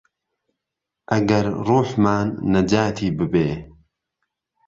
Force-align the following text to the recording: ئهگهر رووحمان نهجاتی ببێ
ئهگهر 1.11 1.45
رووحمان 1.67 2.27
نهجاتی 2.53 3.09
ببێ 3.17 3.49